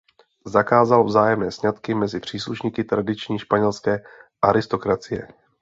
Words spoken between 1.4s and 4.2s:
sňatky mezi příslušníky tradiční španělské